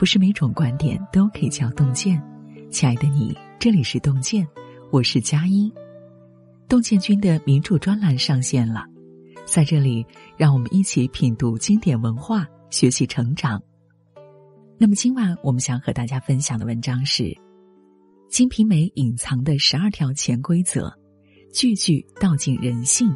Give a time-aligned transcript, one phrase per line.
[0.00, 2.18] 不是每种观点都可以叫洞见。
[2.70, 4.48] 亲爱的你，这里是洞见，
[4.90, 5.70] 我是佳音。
[6.66, 8.86] 洞见君的名著专栏上线了，
[9.44, 10.06] 在这里，
[10.38, 13.62] 让我们一起品读经典文化，学习成长。
[14.78, 17.24] 那么今晚我们想和大家分享的文章是
[18.30, 20.90] 《金瓶梅》隐藏的十二条潜规则，
[21.52, 23.14] 句句道尽人性。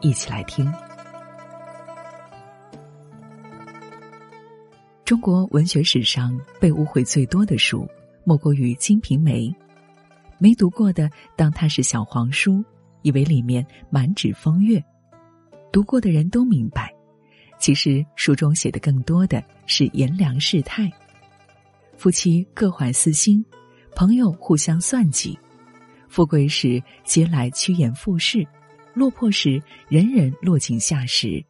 [0.00, 0.72] 一起来听。
[5.06, 7.88] 中国文学史上被误会最多的书，
[8.24, 9.42] 莫过于《金瓶梅》。
[10.36, 12.60] 没读过的当它是小黄书，
[13.02, 14.80] 以为里面满纸风月；
[15.70, 16.92] 读过的人都明白，
[17.56, 20.90] 其实书中写的更多的是炎凉世态。
[21.96, 23.44] 夫妻各怀私心，
[23.94, 25.38] 朋友互相算计，
[26.08, 28.44] 富贵时皆来趋炎附势，
[28.92, 31.40] 落魄时人人落井下石。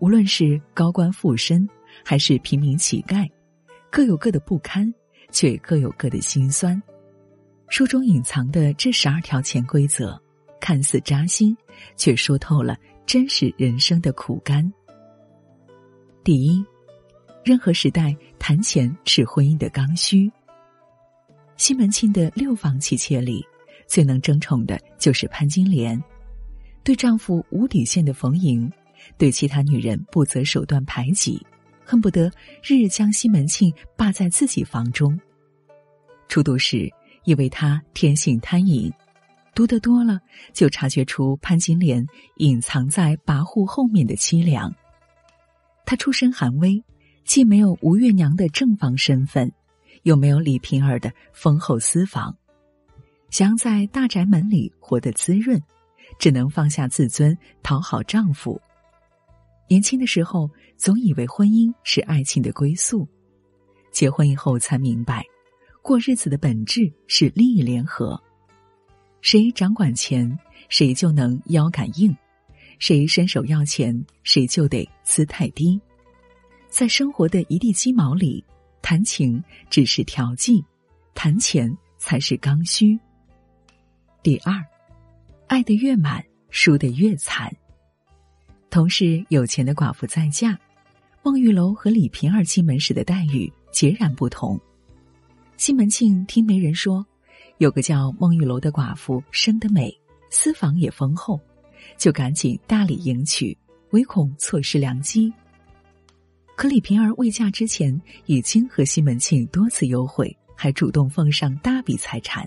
[0.00, 1.68] 无论是高官富身。
[2.04, 3.28] 还是平民乞丐，
[3.90, 4.92] 各有各的不堪，
[5.30, 6.80] 却各有各的心酸。
[7.68, 10.20] 书中隐藏的这十二条潜规则，
[10.60, 11.56] 看似扎心，
[11.96, 14.70] 却说透了真实人生的苦干。
[16.22, 16.64] 第一，
[17.44, 20.30] 任何时代谈钱是婚姻的刚需。
[21.56, 23.44] 西门庆的六房妻妾里，
[23.86, 26.02] 最能争宠的就是潘金莲。
[26.84, 28.70] 对丈夫无底线的逢迎，
[29.16, 31.40] 对其他女人不择手段排挤。
[31.84, 32.30] 恨不得
[32.62, 35.18] 日日将西门庆霸在自己房中。
[36.28, 36.90] 初读时
[37.24, 38.92] 以为他天性贪淫，
[39.54, 40.20] 读得多了
[40.52, 44.74] 就察觉出潘金莲隐藏在跋扈后面的凄凉。
[45.84, 46.82] 她出身寒微，
[47.24, 49.52] 既没有吴月娘的正房身份，
[50.04, 52.34] 又没有李瓶儿的丰厚私房，
[53.30, 55.60] 想要在大宅门里活得滋润，
[56.18, 58.58] 只能放下自尊讨好丈夫。
[59.72, 63.08] 年轻的时候，总以为婚姻是爱情的归宿，
[63.90, 65.24] 结婚以后才明白，
[65.80, 68.22] 过日子的本质是利益联合。
[69.22, 70.38] 谁掌管钱，
[70.68, 72.14] 谁就能腰杆硬；
[72.78, 75.80] 谁伸手要钱，谁就得姿态低。
[76.68, 78.44] 在生活的一地鸡毛里，
[78.82, 80.62] 谈情只是调剂，
[81.14, 83.00] 谈钱才是刚需。
[84.22, 84.62] 第二，
[85.46, 87.50] 爱得越满，输得越惨。
[88.72, 90.58] 同是有钱的寡妇再嫁，
[91.22, 94.58] 孟玉楼和李瓶儿进门时的待遇截然不同。
[95.58, 97.04] 西门庆听媒人说，
[97.58, 99.94] 有个叫孟玉楼的寡妇生得美，
[100.30, 101.38] 私房也丰厚，
[101.98, 103.54] 就赶紧大礼迎娶，
[103.90, 105.30] 唯恐错失良机。
[106.56, 112.46] 可李瓶儿未嫁之前，已经和西门庆多次幽会，还主动奉上大笔财产，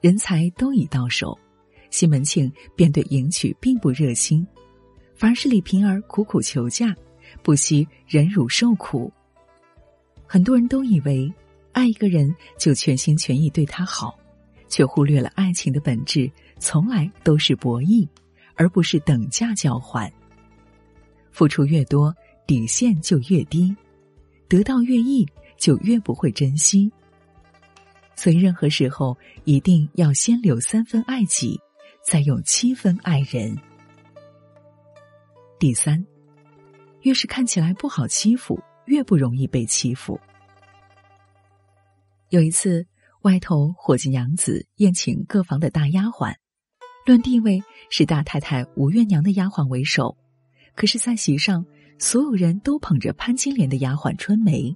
[0.00, 1.38] 人才都已到手，
[1.90, 4.46] 西门庆便对迎娶并不热心。
[5.20, 6.96] 反而是李瓶儿苦苦求嫁，
[7.42, 9.12] 不惜忍辱受苦。
[10.26, 11.30] 很多人都以为
[11.72, 14.18] 爱一个人就全心全意对他好，
[14.66, 18.08] 却忽略了爱情的本质从来都是博弈，
[18.54, 20.10] 而不是等价交换。
[21.30, 22.14] 付出越多，
[22.46, 23.76] 底线就越低；
[24.48, 26.90] 得到越易，就越不会珍惜。
[28.16, 29.14] 所以，任何时候
[29.44, 31.60] 一定要先留三分爱己，
[32.02, 33.54] 再用七分爱人。
[35.60, 36.02] 第三，
[37.02, 40.18] 越是看起来不好欺负，越不容易被欺负。
[42.30, 42.86] 有一次，
[43.24, 46.34] 外头伙计娘子宴请各房的大丫鬟，
[47.04, 50.16] 论地位是大太太吴月娘的丫鬟为首，
[50.74, 51.62] 可是，在席上
[51.98, 54.74] 所有人都捧着潘金莲的丫鬟春梅，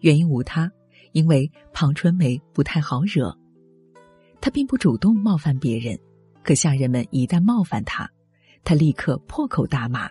[0.00, 0.68] 原因无他，
[1.12, 3.32] 因为庞春梅不太好惹，
[4.40, 5.96] 她并不主动冒犯别人，
[6.42, 8.10] 可下人们一旦冒犯她。
[8.64, 10.10] 他立刻破口大骂。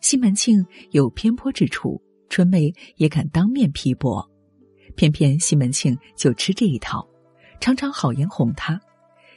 [0.00, 4.28] 西门庆有偏颇之处，春梅也敢当面批驳，
[4.96, 7.06] 偏偏西门庆就吃这一套，
[7.60, 8.80] 常常好言哄她，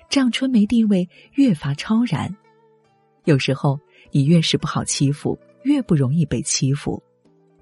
[0.10, 2.34] 这样春梅地位越发超然。
[3.26, 3.80] 有时候
[4.12, 7.02] 你越是不好欺负，越不容易被欺负，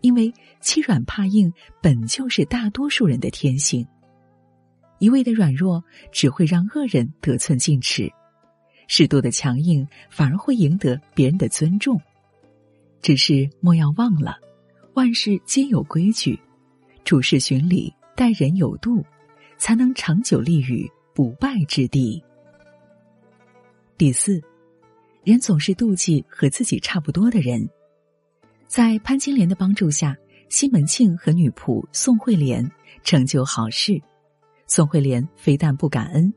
[0.01, 1.51] 因为欺软怕硬
[1.81, 3.85] 本就是大多数人的天性，
[4.99, 8.11] 一味的软弱只会让恶人得寸进尺。
[8.93, 11.97] 适度的强硬反而会赢得别人的尊重，
[13.01, 14.37] 只是莫要忘了，
[14.95, 16.37] 万事皆有规矩，
[17.05, 19.01] 处事循礼，待人有度，
[19.57, 22.21] 才能长久立于不败之地。
[23.97, 24.41] 第四，
[25.23, 27.65] 人总是妒忌和自己差不多的人。
[28.67, 30.17] 在潘金莲的帮助下，
[30.49, 32.69] 西门庆和女仆宋惠莲
[33.05, 34.01] 成就好事，
[34.67, 36.33] 宋惠莲非但不感恩。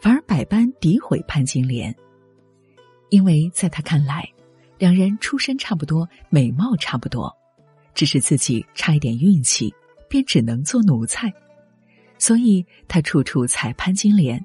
[0.00, 1.94] 反而百般诋毁潘金莲，
[3.10, 4.28] 因为在他看来，
[4.78, 7.34] 两人出身差不多，美貌差不多，
[7.94, 9.74] 只是自己差一点运气，
[10.08, 11.32] 便只能做奴才，
[12.18, 14.44] 所以他处处踩潘金莲，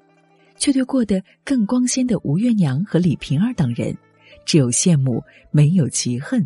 [0.57, 3.95] 却对过得更光鲜的吴月娘和李瓶儿等人，
[4.45, 5.21] 只有羡慕，
[5.51, 6.45] 没有嫉恨。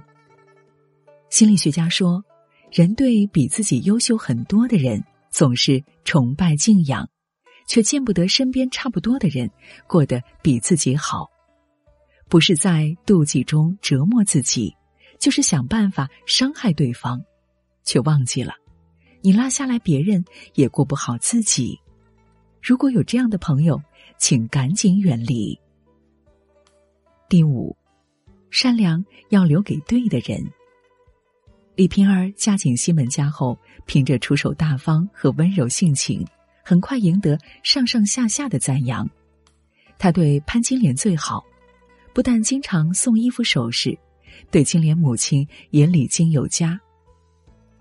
[1.30, 2.24] 心理学家说，
[2.72, 7.08] 人对比自己优秀很多的人总是崇拜敬仰，
[7.65, 9.50] 却见不得身边差不多的人
[9.88, 11.29] 过得比自己好，
[12.29, 14.75] 不是在妒忌中折磨自己。
[15.17, 17.23] 就是想办法伤害对方，
[17.85, 18.53] 却忘记了，
[19.21, 20.23] 你拉下来别人
[20.56, 21.79] 也过不好自己。
[22.62, 23.81] 如果有这样的朋友，
[24.19, 25.57] 请赶紧远离。
[27.29, 27.75] 第五，
[28.51, 30.45] 善良要留给对的人。
[31.75, 36.27] 李瓶儿嫁进西门家后，凭着出手大方和温柔性情，
[36.65, 39.07] 很快赢得上上下下的赞扬。
[40.00, 41.45] 他对潘金莲最好，
[42.12, 43.97] 不但经常送衣服首饰。
[44.51, 46.77] 对金莲母亲也礼敬有加，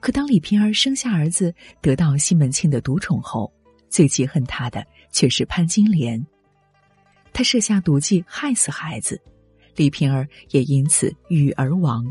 [0.00, 3.52] 可当李瓶儿生下儿子，得到西门庆的独宠后，
[3.88, 6.24] 最记恨他的却是潘金莲。
[7.32, 9.20] 他设下毒计害死孩子，
[9.74, 12.06] 李瓶儿也因此郁而亡。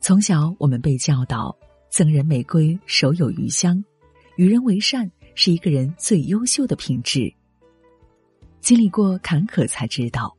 [0.00, 1.56] 从小我们被教导，
[1.90, 3.82] 赠人玫瑰，手有余香，
[4.40, 7.30] 与人为善是一个人最优秀的品质。
[8.62, 10.34] 经历过坎坷，才知道。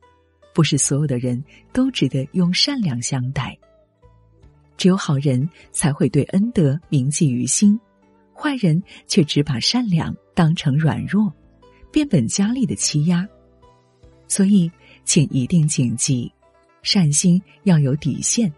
[0.55, 3.55] 不是所有的人都值得用善良相待，
[4.75, 7.79] 只有好人才会对恩德铭记于心，
[8.33, 11.31] 坏人却只把善良当成软弱，
[11.91, 13.25] 变本加厉的欺压。
[14.27, 14.69] 所以，
[15.05, 16.33] 请一定谨记：
[16.81, 18.51] 善心要有底线，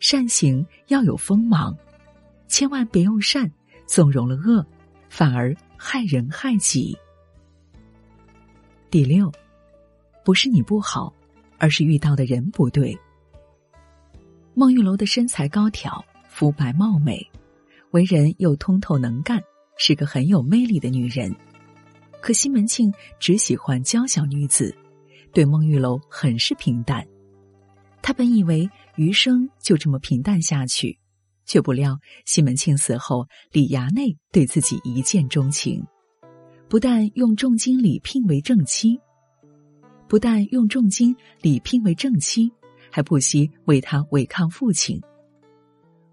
[0.00, 1.74] 善行要有锋芒，
[2.46, 3.50] 千万别用善
[3.86, 4.64] 纵容了恶，
[5.12, 6.96] 反而害人害己。
[8.90, 9.30] 第六，
[10.24, 11.12] 不是你不好。
[11.58, 12.98] 而是遇到的人不对。
[14.52, 17.24] 孟玉楼的身材高挑、肤白貌美，
[17.92, 19.40] 为人又通透能干，
[19.78, 21.32] 是个很有魅力的女人。
[22.20, 24.76] 可西门庆只喜欢娇小女子，
[25.32, 27.06] 对孟玉楼很是平淡。
[28.02, 30.98] 他本以为余生就这么平淡下去，
[31.52, 35.84] 却不料西门庆死后，李衙内对自己一见钟情，
[36.66, 38.98] 不但用重金礼聘为正妻。
[40.08, 42.50] 不但用重金礼聘为正妻，
[42.90, 44.98] 还不惜为他违抗父亲。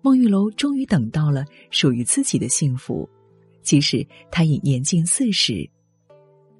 [0.01, 3.09] 孟玉楼终于等到了属于自己的幸福，
[3.61, 5.69] 即使他已年近四十。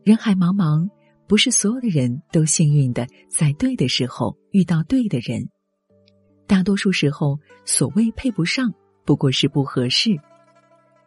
[0.04, 0.90] 人海茫茫，
[1.28, 5.50] 不是所有的人都幸运的在对的时候遇到对的人。
[6.50, 8.74] 大多数时候，所谓配不上，
[9.06, 10.20] 不过是不合适。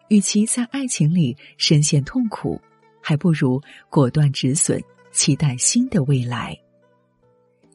[0.07, 2.61] 与其在爱情里深陷痛苦，
[3.03, 3.61] 还不如
[3.91, 4.81] 果断止损。
[5.11, 6.57] 期待新的未来。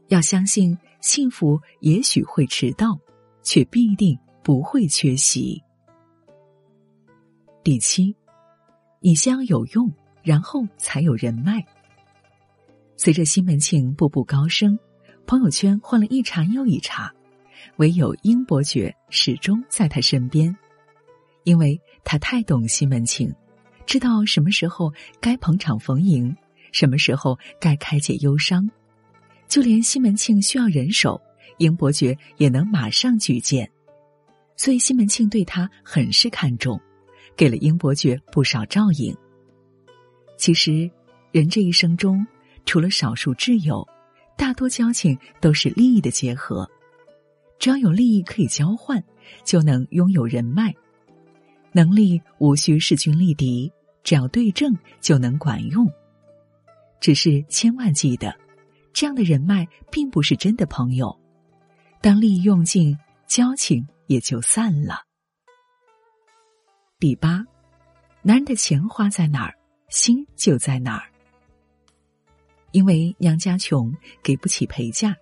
[0.08, 2.98] 要相信幸福也许会迟到，
[3.44, 5.62] 却必定不会缺席。
[7.64, 8.16] 第七，
[9.02, 9.92] 你先要有用，
[10.24, 11.64] 然后才有人脉。
[12.96, 14.80] 随着西门庆步步高升，
[15.28, 17.14] 朋友圈换了一茬又一茬，
[17.76, 20.56] 唯有英伯爵始终在他身边，
[21.44, 23.32] 因为他太懂西门庆，
[23.86, 26.36] 知道什么时候该捧场逢迎。
[26.74, 28.70] 什么时候该开解忧伤？
[29.48, 31.20] 就连西门庆需要人手，
[31.60, 33.72] 英伯爵也能马上举荐，
[34.58, 36.80] 所以西门庆对他很是看重，
[37.38, 39.16] 给了英伯爵不少照应。
[40.38, 40.92] 其实，
[41.32, 42.28] 人这一生中，
[42.66, 43.88] 除了少数挚友，
[44.38, 46.70] 大多交情都是利益的结合。
[47.60, 49.04] 只要有利益可以交换，
[49.44, 50.74] 就能拥有人脉。
[51.72, 53.72] 能力无需势均力敌，
[54.04, 55.88] 只要对症就能管用。
[57.00, 58.36] 只是千万记得，
[58.94, 61.16] 这样的人脉并不是真的朋友。
[62.02, 62.98] 当利益用尽，
[63.28, 65.04] 交情也就散了。
[67.00, 67.44] 第八，
[68.24, 69.54] 男人的钱花在哪儿，
[69.90, 71.12] 心就在哪儿。
[72.72, 75.16] 因为娘家穷，给不起陪嫁，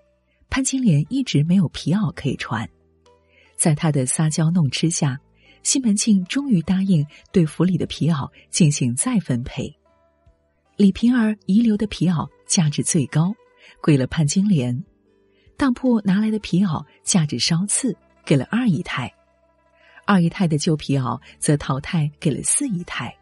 [0.49, 2.67] 潘金莲一直没有皮袄可以穿。
[3.57, 5.19] 在他的撒娇弄吃下，
[5.63, 9.73] 西门庆终于答应对府里的皮袄进行再分配。
[10.77, 13.33] 李瓶儿遗留的皮袄价值最高，
[13.81, 14.75] 归了潘金莲；
[15.57, 19.07] 当铺拿来的皮袄价值稍次，给了二姨太；
[20.05, 23.15] 二姨太的旧皮袄则淘汰给了四姨太。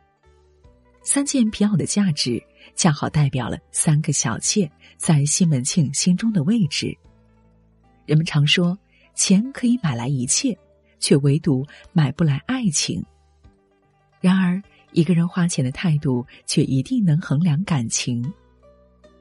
[1.03, 2.42] 三件皮袄的价值，
[2.75, 6.98] 恰好代表了三个小妾在西门庆心中的位置。
[8.06, 8.78] 人们常说，
[9.16, 10.58] 钱可以买来一切，
[11.00, 13.04] 却唯独买不来爱情。
[14.20, 14.62] 然而。
[14.96, 18.32] 一个人花钱的态度，却一定能衡量感情。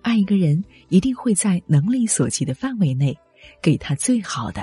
[0.03, 3.19] 爱一个人，一定会在能力所及的范围内，
[3.63, 4.63] 给他最好的。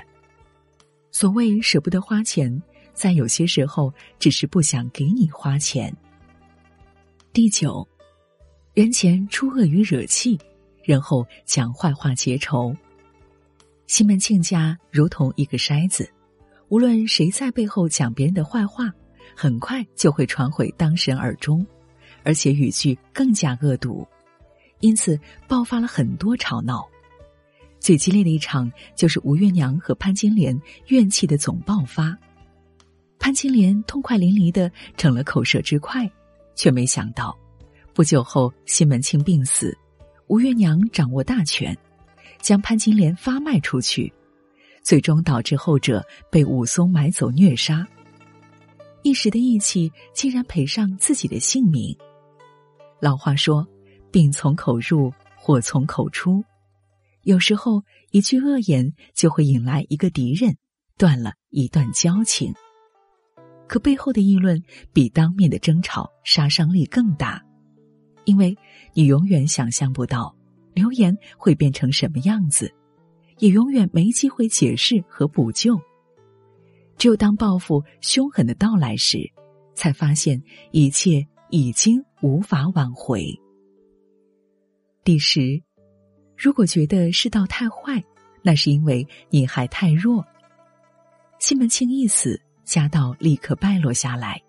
[1.10, 2.62] 所谓舍不得花钱，
[2.94, 5.92] 在有些时候只是不想给你花钱。
[7.34, 7.88] 第九，
[8.76, 10.38] 人前出恶语惹气，
[10.84, 12.72] 人后讲坏话结仇。
[13.90, 16.08] 西门庆家如同一个筛子，
[16.68, 18.94] 无论谁在背后讲别人的坏话，
[19.36, 21.66] 很快就会传回当事人耳中，
[22.24, 24.08] 而且语句更加恶毒，
[24.80, 26.88] 因此爆发了很多吵闹。
[27.80, 30.56] 最激烈的一场就是吴月娘和潘金莲
[30.90, 32.16] 怨气的总爆发。
[33.18, 36.08] 潘金莲痛快淋漓的成了口舌之快，
[36.54, 37.36] 却没想到，
[37.96, 39.76] 不久后西门庆病死，
[40.28, 41.76] 吴月娘掌握大权。
[42.42, 44.12] 将潘金莲发卖出去，
[44.84, 47.88] 最终导致后者被武松买走虐杀。
[49.04, 51.96] 一时的义气，竟然赔上自己的性命。
[53.00, 53.66] 老话说
[54.12, 56.44] ：“病从口入，祸从口出。”
[57.24, 60.58] 有时候，一句恶言就会引来一个敌人，
[60.98, 62.54] 断了一段交情。
[63.68, 67.42] 可背后的议论比当面的争吵杀伤力更大，
[68.26, 68.58] 因为
[68.94, 70.36] 你永远想象不到。
[70.74, 72.74] 留言会变成什么样子，
[73.38, 75.80] 也永远没机会解释和补救。
[76.98, 79.20] 只有当报复凶狠的到来时，
[79.74, 83.26] 才发现一切已经无法挽回。
[85.04, 85.62] 第十，
[86.38, 88.04] 如果觉得世道太坏，
[88.42, 90.26] 那是因为你还太弱。
[91.40, 94.42] 西门庆一死，家道立刻败落下来，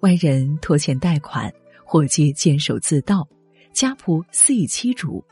[0.00, 1.50] 外人拖欠贷款，
[1.84, 3.26] 伙计监守自盗，
[3.72, 5.24] 家仆肆意欺主。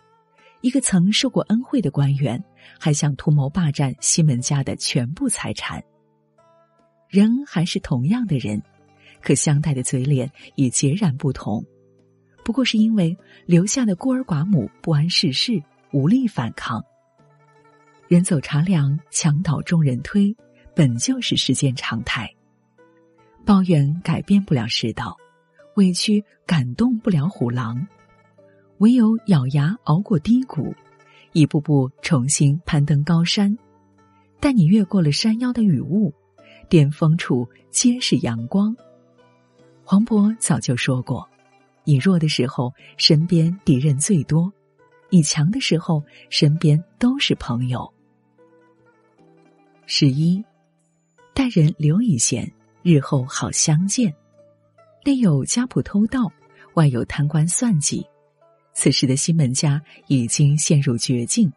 [0.60, 2.42] 一个曾受过恩惠的官员，
[2.78, 5.82] 还想图谋霸占西门家的全部财产。
[7.08, 8.62] 人还是同样的人，
[9.22, 11.64] 可相待的嘴脸已截然不同。
[12.44, 13.16] 不过是因为
[13.46, 16.84] 留下的孤儿寡母不谙世事，无力反抗。
[18.06, 20.34] 人走茶凉，墙倒众人推，
[20.74, 22.30] 本就是世间常态。
[23.46, 25.16] 抱怨改变不了世道，
[25.76, 27.86] 委屈感动不了虎狼。
[28.80, 30.74] 唯有咬牙熬过低谷，
[31.32, 33.54] 一步步重新攀登高山。
[34.40, 36.10] 待你越过了山腰的雨雾，
[36.70, 38.74] 巅峰处皆是阳光。
[39.84, 41.28] 黄渤早就说过
[41.84, 44.50] ：“你弱的时候，身边敌人最多；
[45.10, 47.92] 你强的时候，身边都是朋友。”
[49.84, 50.42] 十一，
[51.34, 52.50] 待人留一线，
[52.82, 54.14] 日后好相见。
[55.04, 56.32] 内有家仆偷盗，
[56.74, 58.06] 外有贪官算计。
[58.80, 61.52] 此时的西门家已经陷入绝境。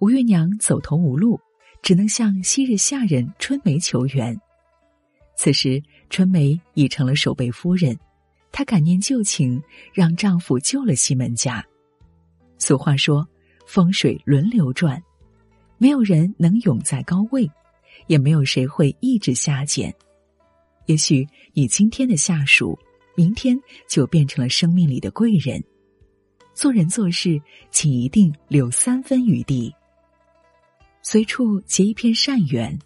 [0.00, 1.38] 吴月娘走投无路，
[1.80, 4.36] 只能向昔日下人春梅求援。
[5.36, 5.80] 此时
[6.10, 7.96] 春梅已成了守备夫人，
[8.50, 9.62] 她感念旧情，
[9.94, 11.64] 让丈夫救了西门家。
[12.58, 13.24] 俗话说
[13.64, 15.00] ：“风水轮流转，
[15.78, 17.48] 没有人能永在高位，
[18.08, 19.94] 也没有谁会一直下贱。
[20.86, 22.76] 也许你今天的下属，
[23.14, 23.56] 明天
[23.88, 25.62] 就变成了生命里的贵人。”
[26.54, 27.40] 做人做事，
[27.70, 29.74] 请一定留三分余地。
[31.02, 32.78] 随处结一片善缘，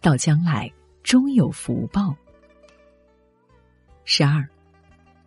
[0.00, 0.70] 到将来
[1.02, 2.16] 终有福报。
[4.04, 4.48] 十二，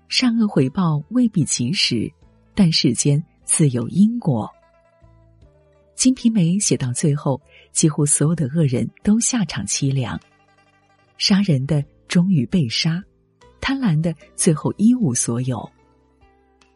[0.09, 2.11] 善恶回报未必及时，
[2.53, 4.49] 但世间自有因果。
[5.95, 7.39] 《金瓶梅》写到最后，
[7.71, 10.19] 几乎所有的恶人都下场凄凉，
[11.17, 13.01] 杀人的终于被杀，
[13.61, 15.71] 贪婪的最后一无所有。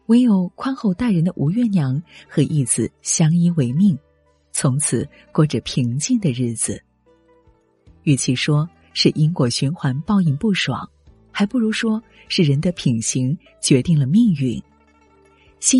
[0.08, 3.96] 唯有宽厚待人的吴月娘和义子相依为命，
[4.52, 6.82] 从此过着平静的日子。
[8.04, 10.88] 与其说是因果循环报应不爽，
[11.30, 14.60] 还不如说是人的品行决定了命运。
[15.60, 15.76] 心。